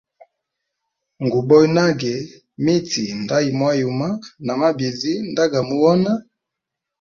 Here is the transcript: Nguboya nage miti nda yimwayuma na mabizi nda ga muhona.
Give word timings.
Nguboya 1.23 1.69
nage 1.75 2.13
miti 2.63 3.03
nda 3.21 3.37
yimwayuma 3.45 4.07
na 4.45 4.53
mabizi 4.59 5.13
nda 5.31 5.43
ga 5.51 5.61
muhona. 5.67 6.11